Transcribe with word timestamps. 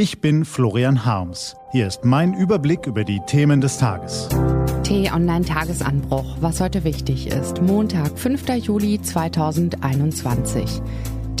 Ich 0.00 0.20
bin 0.20 0.44
Florian 0.44 1.04
Harms. 1.04 1.56
Hier 1.72 1.88
ist 1.88 2.04
mein 2.04 2.32
Überblick 2.32 2.86
über 2.86 3.02
die 3.02 3.18
Themen 3.26 3.60
des 3.60 3.78
Tages. 3.78 4.28
T-Online-Tagesanbruch, 4.84 6.36
was 6.40 6.60
heute 6.60 6.84
wichtig 6.84 7.26
ist. 7.26 7.60
Montag, 7.60 8.16
5. 8.16 8.48
Juli 8.64 9.02
2021. 9.02 10.80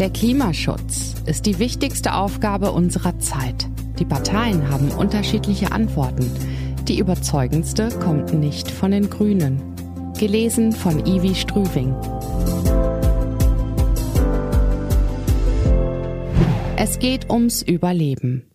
Der 0.00 0.10
Klimaschutz 0.10 1.14
ist 1.24 1.46
die 1.46 1.60
wichtigste 1.60 2.14
Aufgabe 2.14 2.72
unserer 2.72 3.16
Zeit. 3.20 3.68
Die 4.00 4.04
Parteien 4.04 4.68
haben 4.68 4.90
unterschiedliche 4.90 5.70
Antworten. 5.70 6.28
Die 6.88 6.98
überzeugendste 6.98 7.90
kommt 8.00 8.34
nicht 8.34 8.72
von 8.72 8.90
den 8.90 9.08
Grünen. 9.08 9.62
Gelesen 10.18 10.72
von 10.72 11.06
Ivi 11.06 11.36
Strüving. 11.36 11.94
Es 16.98 17.02
geht 17.02 17.30
ums 17.30 17.62
Überleben. 17.62 18.50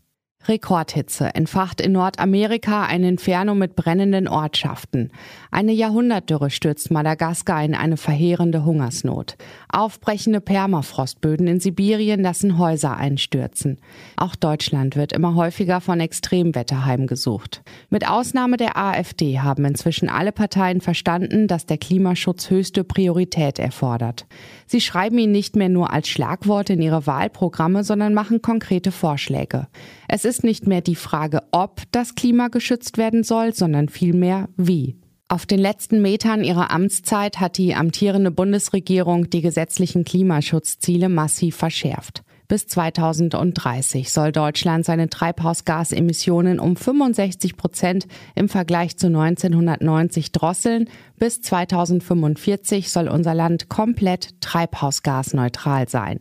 Rekordhitze 0.48 1.34
entfacht 1.36 1.80
in 1.80 1.94
Nordamerika 1.94 2.84
ein 2.84 3.04
Inferno 3.04 3.56
mit 3.56 3.76
brennenden 3.76 4.28
Ortschaften. 4.28 5.12
Eine 5.52 5.72
Jahrhundertdürre 5.72 6.50
stürzt 6.50 6.92
Madagaskar 6.92 7.64
in 7.64 7.76
eine 7.76 7.96
verheerende 7.96 8.66
Hungersnot. 8.66 9.36
Aufbrechende 9.72 10.42
Permafrostböden 10.42 11.48
in 11.48 11.60
Sibirien 11.60 12.22
lassen 12.22 12.58
Häuser 12.58 12.98
einstürzen. 12.98 13.80
Auch 14.18 14.36
Deutschland 14.36 14.96
wird 14.96 15.14
immer 15.14 15.36
häufiger 15.36 15.80
von 15.80 16.00
Extremwetter 16.00 16.86
heimgesucht. 16.86 17.62
Mit 17.90 18.10
Ausnahme 18.10 18.58
der 18.58 18.78
AfD 18.78 19.40
haben 19.40 19.64
inzwischen 19.64 20.10
alle 20.10 20.32
Parteien 20.32 20.82
verstanden, 20.82 21.48
dass 21.48 21.66
der 21.66 21.78
Klimaschutz 21.78 22.50
höchste 22.50 22.84
Priorität 22.84 23.60
erfordert. 23.60 24.26
Sie 24.66 24.82
schreiben 24.82 25.18
ihn 25.20 25.32
nicht 25.32 25.56
mehr 25.56 25.70
nur 25.70 25.94
als 25.94 26.10
Schlagworte 26.10 26.74
in 26.74 26.82
ihre 26.82 27.08
Wahlprogramme, 27.08 27.84
sondern 27.84 28.14
machen 28.14 28.42
konkrete 28.42 28.92
Vorschläge. 28.92 29.68
Es 30.08 30.26
ist 30.26 30.33
nicht 30.42 30.66
mehr 30.66 30.82
die 30.82 30.96
Frage, 30.96 31.42
ob 31.52 31.84
das 31.92 32.16
Klima 32.16 32.48
geschützt 32.48 32.98
werden 32.98 33.24
soll, 33.24 33.54
sondern 33.54 33.90
vielmehr 33.90 34.50
wie. 34.58 34.96
Auf 35.28 35.46
den 35.46 35.60
letzten 35.60 36.02
Metern 36.02 36.44
ihrer 36.44 36.72
Amtszeit 36.72 37.40
hat 37.40 37.58
die 37.58 37.76
amtierende 37.76 38.32
Bundesregierung 38.32 39.30
die 39.30 39.42
gesetzlichen 39.42 40.04
Klimaschutzziele 40.04 41.10
massiv 41.10 41.56
verschärft. 41.56 42.24
Bis 42.48 42.68
2030 42.68 44.12
soll 44.12 44.32
Deutschland 44.32 44.86
seine 44.86 45.10
Treibhausgasemissionen 45.10 46.60
um 46.60 46.76
65 46.76 47.58
Prozent 47.58 48.06
im 48.36 48.50
Vergleich 48.50 48.98
zu 48.98 49.08
1990 49.08 50.32
drosseln. 50.32 50.90
Bis 51.18 51.42
2045 51.42 52.92
soll 52.92 53.08
unser 53.08 53.34
Land 53.34 53.70
komplett 53.70 54.40
treibhausgasneutral 54.42 55.90
sein. 55.90 56.20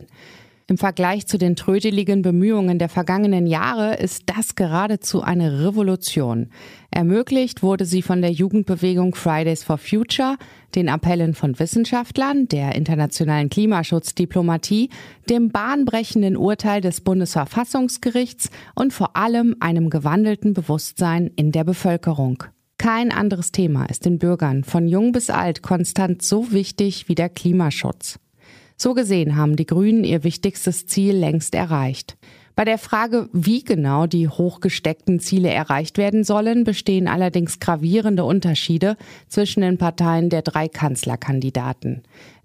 Im 0.67 0.77
Vergleich 0.77 1.27
zu 1.27 1.37
den 1.37 1.57
trödeligen 1.57 2.21
Bemühungen 2.21 2.79
der 2.79 2.87
vergangenen 2.87 3.47
Jahre 3.47 3.95
ist 3.95 4.23
das 4.27 4.55
geradezu 4.55 5.21
eine 5.21 5.65
Revolution. 5.65 6.49
Ermöglicht 6.89 7.63
wurde 7.63 7.83
sie 7.85 8.01
von 8.01 8.21
der 8.21 8.31
Jugendbewegung 8.31 9.13
Fridays 9.13 9.63
for 9.63 9.77
Future, 9.77 10.37
den 10.73 10.87
Appellen 10.87 11.33
von 11.33 11.59
Wissenschaftlern, 11.59 12.47
der 12.47 12.75
internationalen 12.75 13.49
Klimaschutzdiplomatie, 13.49 14.89
dem 15.29 15.49
bahnbrechenden 15.49 16.37
Urteil 16.37 16.79
des 16.79 17.01
Bundesverfassungsgerichts 17.01 18.49
und 18.73 18.93
vor 18.93 19.17
allem 19.17 19.57
einem 19.59 19.89
gewandelten 19.89 20.53
Bewusstsein 20.53 21.29
in 21.35 21.51
der 21.51 21.65
Bevölkerung. 21.65 22.43
Kein 22.77 23.11
anderes 23.11 23.51
Thema 23.51 23.85
ist 23.85 24.05
den 24.05 24.17
Bürgern 24.17 24.63
von 24.63 24.87
jung 24.87 25.11
bis 25.11 25.29
alt 25.29 25.61
konstant 25.61 26.21
so 26.21 26.51
wichtig 26.53 27.09
wie 27.09 27.15
der 27.15 27.29
Klimaschutz. 27.29 28.19
So 28.77 28.93
gesehen 28.93 29.35
haben 29.35 29.55
die 29.55 29.65
Grünen 29.65 30.03
ihr 30.03 30.23
wichtigstes 30.23 30.85
Ziel 30.87 31.15
längst 31.15 31.55
erreicht. 31.55 32.17
Bei 32.55 32.65
der 32.65 32.77
Frage, 32.77 33.29
wie 33.33 33.63
genau 33.63 34.05
die 34.05 34.27
hochgesteckten 34.27 35.19
Ziele 35.19 35.49
erreicht 35.49 35.97
werden 35.97 36.23
sollen, 36.23 36.63
bestehen 36.63 37.07
allerdings 37.07 37.59
gravierende 37.59 38.25
Unterschiede 38.25 38.95
zwischen 39.27 39.61
den 39.61 39.79
Parteien 39.79 40.29
der 40.29 40.43
drei 40.43 40.67
Kanzlerkandidaten. 40.67 42.03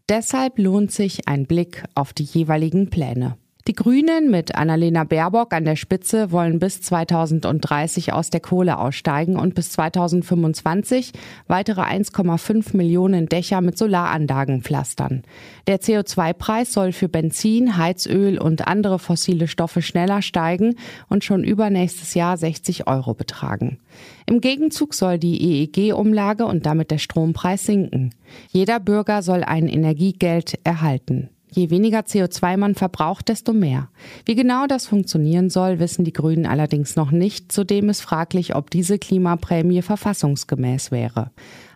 Deshalb 0.08 0.58
lohnt 0.58 0.92
sich 0.92 1.28
ein 1.28 1.46
Blick 1.46 1.84
auf 1.94 2.14
die 2.14 2.24
jeweiligen 2.24 2.88
Pläne. 2.88 3.36
Die 3.68 3.74
Grünen 3.74 4.30
mit 4.30 4.54
Annalena 4.54 5.04
Baerbock 5.04 5.52
an 5.52 5.66
der 5.66 5.76
Spitze 5.76 6.32
wollen 6.32 6.58
bis 6.58 6.80
2030 6.80 8.14
aus 8.14 8.30
der 8.30 8.40
Kohle 8.40 8.78
aussteigen 8.78 9.38
und 9.38 9.54
bis 9.54 9.72
2025 9.72 11.12
weitere 11.48 11.82
1,5 11.82 12.74
Millionen 12.74 13.28
Dächer 13.28 13.60
mit 13.60 13.76
Solaranlagen 13.76 14.62
pflastern. 14.62 15.22
Der 15.66 15.82
CO2-Preis 15.82 16.72
soll 16.72 16.92
für 16.92 17.10
Benzin, 17.10 17.76
Heizöl 17.76 18.38
und 18.38 18.66
andere 18.66 18.98
fossile 18.98 19.48
Stoffe 19.48 19.82
schneller 19.82 20.22
steigen 20.22 20.76
und 21.10 21.22
schon 21.22 21.44
übernächstes 21.44 22.14
Jahr 22.14 22.38
60 22.38 22.86
Euro 22.86 23.12
betragen. 23.12 23.80
Im 24.24 24.40
Gegenzug 24.40 24.94
soll 24.94 25.18
die 25.18 25.66
EEG-Umlage 25.68 26.46
und 26.46 26.64
damit 26.64 26.90
der 26.90 26.96
Strompreis 26.96 27.66
sinken. 27.66 28.14
Jeder 28.50 28.80
Bürger 28.80 29.20
soll 29.20 29.44
ein 29.44 29.68
Energiegeld 29.68 30.58
erhalten. 30.64 31.28
Je 31.50 31.70
weniger 31.70 32.00
CO2 32.00 32.56
man 32.56 32.74
verbraucht, 32.74 33.28
desto 33.28 33.52
mehr. 33.52 33.88
Wie 34.24 34.34
genau 34.34 34.66
das 34.66 34.86
funktionieren 34.86 35.50
soll, 35.50 35.78
wissen 35.78 36.04
die 36.04 36.12
Grünen 36.12 36.46
allerdings 36.46 36.96
noch 36.96 37.10
nicht. 37.10 37.50
Zudem 37.50 37.88
ist 37.88 38.02
fraglich, 38.02 38.54
ob 38.54 38.70
diese 38.70 38.98
Klimaprämie 38.98 39.82
verfassungsgemäß 39.82 40.90
wäre. 40.90 41.30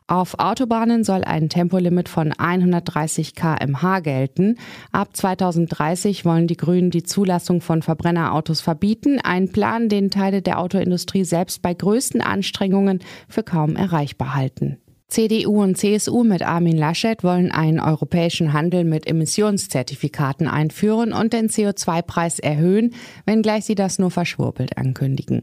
Auf 0.09 0.39
Autobahnen 0.39 1.05
soll 1.05 1.25
ein 1.25 1.49
Tempolimit 1.49 2.07
von 2.07 2.33
130 2.33 3.35
kmh 3.35 4.01
gelten. 4.01 4.59
Ab 4.91 5.17
2030 5.17 6.27
wollen 6.27 6.47
die 6.47 6.59
Grünen 6.59 6.91
die 6.91 7.03
Zulassung 7.03 7.63
von 7.63 7.81
Verbrennerautos 7.81 8.61
verbieten. 8.61 9.21
Ein 9.23 9.53
Plan, 9.53 9.89
den 9.89 10.11
Teile 10.11 10.43
der 10.43 10.59
Autoindustrie 10.59 11.25
selbst 11.25 11.63
bei 11.63 11.73
größten 11.73 12.21
Anstrengungen 12.21 13.01
für 13.27 13.43
kaum 13.43 13.75
erreichbar 13.75 14.35
halten. 14.35 14.82
CDU 15.13 15.63
und 15.63 15.77
CSU 15.77 16.25
mit 16.25 16.41
Armin 16.41 16.79
Laschet 16.79 17.23
wollen 17.23 17.53
einen 17.53 17.81
europäischen 17.81 18.55
Handel 18.55 18.85
mit 18.85 19.07
Emissionszertifikaten 19.07 20.49
einführen 20.49 21.13
und 21.13 21.35
den 21.35 21.51
CO2-Preis 21.51 22.39
erhöhen, 22.39 22.95
wenngleich 23.27 23.67
sie 23.67 23.75
das 23.75 23.99
nur 23.99 24.11
verschwurbelt 24.11 24.79
ankündigen. 24.79 25.43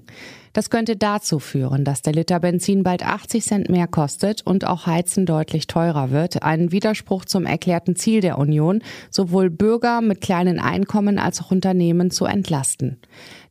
Das 0.54 0.72
könnte 0.72 0.96
dazu 0.96 1.38
führen, 1.38 1.86
dass 1.86 2.02
der 2.02 2.14
Liter 2.14 2.40
Benzin 2.40 2.82
bald 2.82 3.06
80 3.06 3.44
Cent 3.44 3.70
mehr 3.70 3.86
kostet 3.86 4.42
und 4.44 4.66
auch 4.66 4.88
Heizen 4.88 5.28
deutlich 5.28 5.68
teurer 5.68 6.10
wird. 6.10 6.42
Ein 6.42 6.72
Widerspruch 6.72 7.26
zum 7.26 7.46
erklärten 7.46 7.96
Ziel 7.96 8.22
der 8.22 8.40
Union, 8.40 8.82
sowohl 9.12 9.52
Bürger 9.52 10.02
mit 10.02 10.22
kleinen 10.22 10.60
Einkommen 10.60 11.20
als 11.20 11.42
auch 11.42 11.52
Unternehmen 11.52 12.10
zu 12.10 12.26
entlasten. 12.26 12.98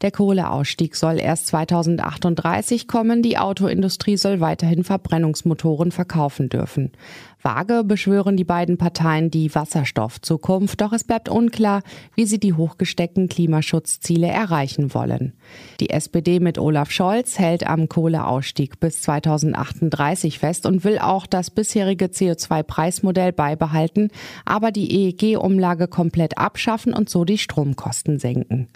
Der 0.00 0.12
Kohleausstieg 0.12 0.94
soll 0.94 1.18
erst 1.18 1.48
2038 1.48 2.86
kommen. 2.86 3.20
Die 3.22 3.36
Autoindustrie 3.36 4.16
soll 4.16 4.38
weiterhin 4.38 4.84
Verbrennungsmotoren 4.84 5.90
verkaufen 5.90 6.48
dürfen. 6.48 6.92
Vage 7.40 7.82
beschwören 7.84 8.36
die 8.36 8.44
beiden 8.44 8.78
Parteien 8.78 9.30
die 9.30 9.52
Wasserstoffzukunft, 9.54 10.80
doch 10.80 10.92
es 10.92 11.04
bleibt 11.04 11.28
unklar, 11.28 11.82
wie 12.14 12.26
sie 12.26 12.38
die 12.38 12.52
hochgesteckten 12.52 13.28
Klimaschutzziele 13.28 14.26
erreichen 14.26 14.92
wollen. 14.94 15.34
Die 15.80 15.90
SPD 15.90 16.40
mit 16.40 16.58
Olaf 16.58 16.90
Scholz 16.90 17.38
hält 17.38 17.66
am 17.66 17.88
Kohleausstieg 17.88 18.80
bis 18.80 19.02
2038 19.02 20.38
fest 20.38 20.66
und 20.66 20.84
will 20.84 20.98
auch 20.98 21.26
das 21.26 21.50
bisherige 21.50 22.06
CO2-Preismodell 22.06 23.32
beibehalten, 23.32 24.10
aber 24.44 24.72
die 24.72 25.08
EEG-Umlage 25.08 25.88
komplett 25.88 26.38
abschaffen 26.38 26.92
und 26.92 27.08
so 27.08 27.24
die 27.24 27.38
Stromkosten 27.38 28.18
senken. 28.18 28.68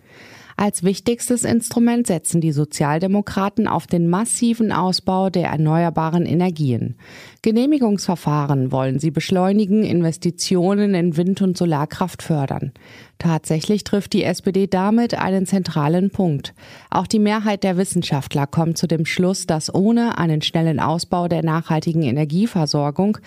Als 0.62 0.84
wichtigstes 0.84 1.42
Instrument 1.42 2.06
setzen 2.06 2.40
die 2.40 2.52
Sozialdemokraten 2.52 3.66
auf 3.66 3.88
den 3.88 4.08
massiven 4.08 4.70
Ausbau 4.70 5.28
der 5.28 5.48
erneuerbaren 5.48 6.24
Energien. 6.24 6.94
Genehmigungsverfahren 7.44 8.70
wollen 8.70 9.00
sie 9.00 9.10
beschleunigen, 9.10 9.82
Investitionen 9.82 10.94
in 10.94 11.16
Wind- 11.16 11.42
und 11.42 11.58
Solarkraft 11.58 12.22
fördern. 12.22 12.70
Tatsächlich 13.18 13.82
trifft 13.82 14.12
die 14.12 14.22
SPD 14.22 14.68
damit 14.68 15.14
einen 15.14 15.46
zentralen 15.46 16.10
Punkt. 16.10 16.54
Auch 16.90 17.08
die 17.08 17.18
Mehrheit 17.18 17.64
der 17.64 17.76
Wissenschaftler 17.76 18.46
kommt 18.46 18.78
zu 18.78 18.86
dem 18.86 19.06
Schluss, 19.06 19.46
dass 19.46 19.74
ohne 19.74 20.18
einen 20.18 20.42
schnellen 20.42 20.78
Ausbau 20.78 21.26
der 21.26 21.44
nachhaltigen 21.44 22.02
Energieversorgung 22.02 23.18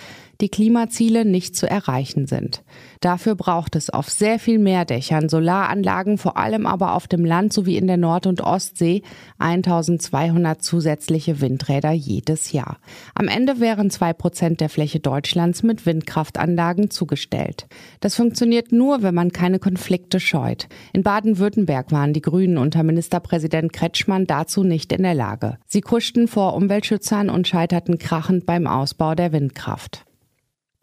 die 0.41 0.49
Klimaziele 0.49 1.23
nicht 1.23 1.55
zu 1.55 1.69
erreichen 1.69 2.27
sind. 2.27 2.63
Dafür 2.99 3.35
braucht 3.35 3.75
es 3.75 3.89
auf 3.89 4.09
sehr 4.09 4.39
viel 4.39 4.59
mehr 4.59 4.83
Dächern 4.83 5.29
Solaranlagen, 5.29 6.17
vor 6.17 6.37
allem 6.37 6.65
aber 6.65 6.95
auf 6.95 7.07
dem 7.07 7.23
Land 7.23 7.53
sowie 7.53 7.77
in 7.77 7.87
der 7.87 7.95
Nord- 7.95 8.27
und 8.27 8.41
Ostsee 8.41 9.01
1200 9.39 10.61
zusätzliche 10.61 11.39
Windräder 11.39 11.91
jedes 11.91 12.51
Jahr. 12.51 12.79
Am 13.13 13.29
Ende 13.29 13.61
wären 13.61 13.89
zwei 14.05 14.13
Prozent 14.13 14.61
der 14.61 14.69
Fläche 14.69 14.99
Deutschlands 14.99 15.63
mit 15.63 15.87
Windkraftanlagen 15.87 16.91
zugestellt. 16.91 17.65
Das 18.01 18.13
funktioniert 18.13 18.71
nur, 18.71 19.01
wenn 19.01 19.15
man 19.15 19.31
keine 19.31 19.57
Konflikte 19.57 20.19
scheut. 20.19 20.67
In 20.93 21.01
Baden-Württemberg 21.01 21.91
waren 21.91 22.13
die 22.13 22.21
Grünen 22.21 22.59
unter 22.59 22.83
Ministerpräsident 22.83 23.73
Kretschmann 23.73 24.27
dazu 24.27 24.63
nicht 24.63 24.91
in 24.91 25.01
der 25.01 25.15
Lage. 25.15 25.57
Sie 25.65 25.81
kuschten 25.81 26.27
vor 26.27 26.53
Umweltschützern 26.53 27.31
und 27.31 27.47
scheiterten 27.47 27.97
krachend 27.97 28.45
beim 28.45 28.67
Ausbau 28.67 29.15
der 29.15 29.31
Windkraft. 29.31 30.05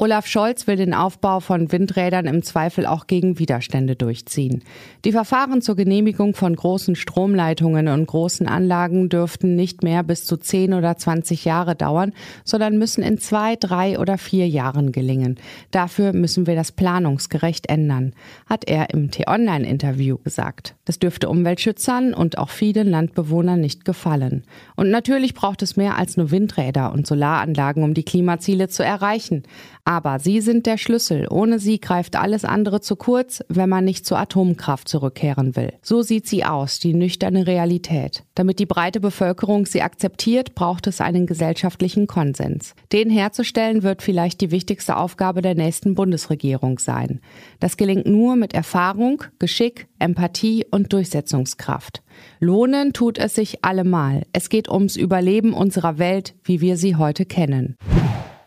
Olaf 0.03 0.27
Scholz 0.27 0.67
will 0.67 0.75
den 0.75 0.95
Aufbau 0.95 1.39
von 1.39 1.71
Windrädern 1.71 2.27
im 2.27 2.43
Zweifel 2.43 2.87
auch 2.87 3.07
gegen 3.07 3.39
Widerstände 3.39 3.95
durchziehen. 3.95 4.65
Die 5.05 5.13
Verfahren 5.13 5.63
zur 5.63 5.77
Genehmigung 5.77 6.35
von 6.35 6.57
großen 6.57 6.97
Stromleitungen 6.97 7.87
und 7.87 8.07
großen 8.07 8.49
Anlagen 8.49 9.11
dürften 9.11 9.55
nicht 9.55 9.85
mehr 9.85 10.03
bis 10.03 10.25
zu 10.25 10.37
10 10.37 10.75
oder 10.75 10.97
20 10.97 11.45
Jahre 11.45 11.77
dauern, 11.77 12.15
sondern 12.43 12.79
müssen 12.79 13.05
in 13.05 13.19
zwei, 13.19 13.55
drei 13.55 13.97
oder 13.97 14.19
vier 14.19 14.49
Jahren 14.49 14.91
gelingen. 14.91 15.39
Dafür 15.71 16.13
müssen 16.13 16.49
wir 16.49 16.57
das 16.57 16.73
planungsgerecht 16.73 17.69
ändern, 17.69 18.13
hat 18.47 18.65
er 18.67 18.91
im 18.91 19.13
T-Online-Interview 19.13 20.19
gesagt. 20.19 20.75
Das 20.85 20.99
dürfte 20.99 21.29
Umweltschützern 21.29 22.13
und 22.13 22.39
auch 22.39 22.51
vielen 22.51 22.91
Landbewohnern 22.91 23.61
nicht 23.61 23.85
gefallen. 23.85 24.43
Und 24.75 24.91
natürlich 24.91 25.35
braucht 25.35 25.63
es 25.63 25.77
mehr 25.77 25.97
als 25.97 26.17
nur 26.17 26.33
Windräder 26.33 26.93
und 26.93 27.07
Solaranlagen, 27.07 27.85
um 27.85 27.95
die 27.95 28.03
Klimaziele 28.03 28.67
zu 28.67 28.83
erreichen. 28.83 29.45
Aber 29.93 30.19
sie 30.19 30.41
sind 30.41 30.65
der 30.65 30.79
Schlüssel. 30.79 31.27
Ohne 31.29 31.59
sie 31.59 31.79
greift 31.79 32.17
alles 32.17 32.47
andere 32.47 32.81
zu 32.81 32.97
kurz, 32.97 33.45
wenn 33.49 33.69
man 33.69 33.85
nicht 33.85 34.07
zur 34.07 34.19
Atomkraft 34.19 34.89
zurückkehren 34.89 35.55
will. 35.55 35.75
So 35.83 36.01
sieht 36.01 36.27
sie 36.27 36.47
aus, 36.47 36.79
die 36.79 36.95
nüchterne 36.95 37.47
Realität. 37.47 38.25
Damit 38.35 38.59
die 38.59 38.65
breite 38.65 39.01
Bevölkerung 39.01 39.67
sie 39.67 39.83
akzeptiert, 39.83 40.55
braucht 40.55 40.87
es 40.87 41.03
einen 41.03 41.27
gesellschaftlichen 41.27 42.07
Konsens. 42.07 42.75
Den 42.91 43.11
herzustellen 43.11 43.83
wird 43.83 44.01
vielleicht 44.01 44.41
die 44.41 44.51
wichtigste 44.51 44.97
Aufgabe 44.97 45.43
der 45.43 45.57
nächsten 45.57 45.95
Bundesregierung 45.95 46.79
sein. 46.79 47.21
Das 47.61 47.77
gelingt 47.77 48.07
nur 48.07 48.37
mit 48.37 48.55
Erfahrung, 48.55 49.25
Geschick, 49.39 49.89
Empathie 49.99 50.65
und 50.71 50.95
Durchsetzungskraft. 50.95 52.03
Lohnen 52.41 52.95
tut 52.95 53.19
es 53.19 53.35
sich 53.35 53.63
allemal. 53.63 54.23
Es 54.33 54.49
geht 54.49 54.71
ums 54.71 54.97
Überleben 54.97 55.53
unserer 55.53 55.99
Welt, 55.99 56.35
wie 56.45 56.63
wir 56.63 56.79
sie 56.79 56.97
heute 56.97 57.27
kennen 57.27 57.77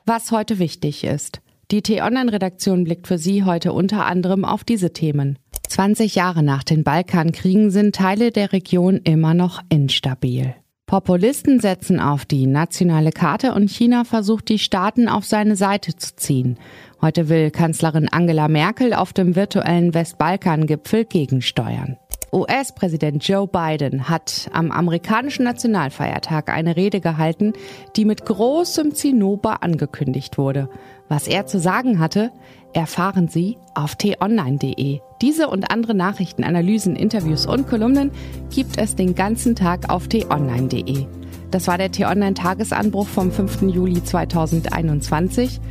was 0.06 0.32
heute 0.32 0.60
wichtig 0.60 1.04
ist. 1.04 1.42
Die 1.72 1.82
T-Online-Redaktion 1.82 2.84
blickt 2.84 3.08
für 3.08 3.18
Sie 3.18 3.44
heute 3.44 3.74
unter 3.74 4.06
anderem 4.06 4.46
auf 4.46 4.64
diese 4.64 4.94
Themen. 4.94 5.40
20 5.68 6.14
Jahre 6.14 6.44
nach 6.44 6.64
den 6.64 6.84
Balkankriegen 6.84 7.72
sind 7.72 7.96
Teile 7.96 8.32
der 8.32 8.54
Region 8.54 8.98
immer 9.04 9.34
noch 9.34 9.62
instabil. 9.70 10.56
Populisten 10.86 11.60
setzen 11.60 12.00
auf 12.00 12.26
die 12.26 12.46
nationale 12.46 13.12
Karte 13.12 13.56
und 13.56 13.72
China 13.72 14.04
versucht, 14.04 14.50
die 14.50 14.60
Staaten 14.60 15.08
auf 15.08 15.26
seine 15.26 15.56
Seite 15.56 15.96
zu 15.96 16.16
ziehen. 16.16 16.60
Heute 17.02 17.28
will 17.28 17.50
Kanzlerin 17.50 18.08
Angela 18.08 18.48
Merkel 18.48 18.94
auf 18.94 19.12
dem 19.12 19.36
virtuellen 19.36 19.96
Westbalkan-Gipfel 19.96 21.06
gegensteuern. 21.06 21.98
US-Präsident 22.36 23.26
Joe 23.26 23.48
Biden 23.48 24.10
hat 24.10 24.50
am 24.52 24.70
amerikanischen 24.70 25.46
Nationalfeiertag 25.46 26.50
eine 26.50 26.76
Rede 26.76 27.00
gehalten, 27.00 27.54
die 27.96 28.04
mit 28.04 28.26
großem 28.26 28.94
Zinnober 28.94 29.64
angekündigt 29.64 30.38
wurde. 30.38 30.70
Was 31.08 31.30
er 31.30 31.46
zu 31.46 31.60
sagen 31.60 32.00
hatte, 32.00 32.32
erfahren 32.74 33.30
Sie 33.30 33.58
auf 33.74 33.96
t-online.de. 33.96 35.00
Diese 35.22 35.48
und 35.48 35.72
andere 35.72 35.96
Nachrichten, 35.96 36.44
Analysen, 36.44 36.98
Interviews 36.98 37.46
und 37.46 37.70
Kolumnen 37.70 38.12
gibt 38.54 38.78
es 38.78 38.96
den 38.96 39.16
ganzen 39.16 39.56
Tag 39.56 39.90
auf 39.90 40.10
t-online.de. 40.10 41.06
Das 41.52 41.68
war 41.68 41.78
der 41.78 41.92
T-Online-Tagesanbruch 41.92 43.08
vom 43.08 43.32
5. 43.32 43.62
Juli 43.74 44.04
2021, 44.04 45.62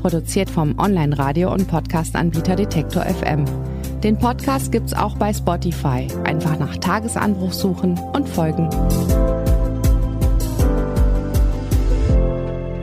produziert 0.00 0.48
vom 0.48 0.78
Online-Radio- 0.78 1.52
und 1.52 1.68
Podcast-Anbieter 1.68 2.56
Detektor 2.56 3.02
FM. 3.02 3.44
Den 4.04 4.18
Podcast 4.18 4.70
gibt's 4.70 4.92
auch 4.92 5.16
bei 5.16 5.32
Spotify. 5.32 6.06
Einfach 6.24 6.58
nach 6.58 6.76
Tagesanbruch 6.76 7.54
suchen 7.54 7.98
und 8.12 8.28
folgen. 8.28 8.68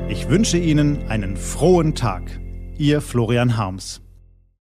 Ich 0.09 0.27
wünsche 0.29 0.57
Ihnen 0.57 1.07
einen 1.09 1.37
frohen 1.37 1.93
Tag. 1.93 2.23
Ihr 2.79 3.01
Florian 3.01 3.55
Harms. 3.55 4.01